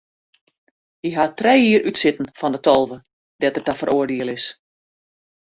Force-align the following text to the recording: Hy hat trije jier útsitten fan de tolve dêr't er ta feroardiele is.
Hy 1.03 1.09
hat 1.17 1.35
trije 1.39 1.67
jier 1.67 1.85
útsitten 1.89 2.31
fan 2.39 2.55
de 2.55 2.61
tolve 2.67 2.97
dêr't 3.39 3.57
er 3.59 3.63
ta 3.65 3.73
feroardiele 3.79 4.33
is. 4.39 4.45